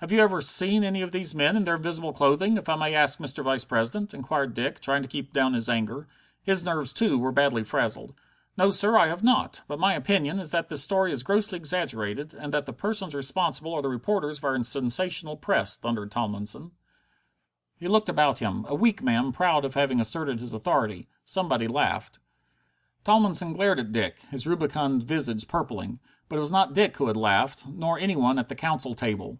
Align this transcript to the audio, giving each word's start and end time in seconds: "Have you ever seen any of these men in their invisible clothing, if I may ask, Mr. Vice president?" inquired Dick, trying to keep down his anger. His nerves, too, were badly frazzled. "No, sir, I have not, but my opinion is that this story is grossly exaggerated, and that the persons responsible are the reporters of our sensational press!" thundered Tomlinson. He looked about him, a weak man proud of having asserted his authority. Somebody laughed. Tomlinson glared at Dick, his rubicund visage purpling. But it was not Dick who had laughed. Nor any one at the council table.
"Have 0.00 0.12
you 0.12 0.20
ever 0.20 0.40
seen 0.42 0.84
any 0.84 1.00
of 1.00 1.10
these 1.10 1.34
men 1.34 1.56
in 1.56 1.64
their 1.64 1.74
invisible 1.76 2.12
clothing, 2.12 2.58
if 2.58 2.68
I 2.68 2.76
may 2.76 2.94
ask, 2.94 3.18
Mr. 3.18 3.42
Vice 3.42 3.64
president?" 3.64 4.12
inquired 4.12 4.52
Dick, 4.54 4.78
trying 4.78 5.00
to 5.00 5.08
keep 5.08 5.32
down 5.32 5.54
his 5.54 5.70
anger. 5.70 6.06
His 6.42 6.64
nerves, 6.66 6.92
too, 6.92 7.18
were 7.18 7.32
badly 7.32 7.64
frazzled. 7.64 8.14
"No, 8.58 8.68
sir, 8.70 8.96
I 8.96 9.08
have 9.08 9.24
not, 9.24 9.62
but 9.66 9.80
my 9.80 9.94
opinion 9.94 10.38
is 10.38 10.50
that 10.50 10.68
this 10.68 10.82
story 10.82 11.12
is 11.12 11.22
grossly 11.22 11.56
exaggerated, 11.56 12.34
and 12.34 12.52
that 12.52 12.66
the 12.66 12.74
persons 12.74 13.14
responsible 13.14 13.72
are 13.72 13.80
the 13.80 13.88
reporters 13.88 14.36
of 14.36 14.44
our 14.44 14.62
sensational 14.62 15.34
press!" 15.36 15.78
thundered 15.78 16.10
Tomlinson. 16.12 16.72
He 17.74 17.88
looked 17.88 18.10
about 18.10 18.38
him, 18.38 18.66
a 18.68 18.74
weak 18.76 19.02
man 19.02 19.32
proud 19.32 19.64
of 19.64 19.74
having 19.74 19.98
asserted 19.98 20.38
his 20.40 20.52
authority. 20.52 21.08
Somebody 21.24 21.66
laughed. 21.66 22.18
Tomlinson 23.02 23.54
glared 23.54 23.80
at 23.80 23.92
Dick, 23.92 24.20
his 24.30 24.46
rubicund 24.46 25.02
visage 25.04 25.48
purpling. 25.48 25.98
But 26.28 26.36
it 26.36 26.40
was 26.40 26.50
not 26.52 26.74
Dick 26.74 26.98
who 26.98 27.06
had 27.06 27.16
laughed. 27.16 27.66
Nor 27.66 27.98
any 27.98 28.14
one 28.14 28.38
at 28.38 28.50
the 28.50 28.54
council 28.54 28.92
table. 28.94 29.38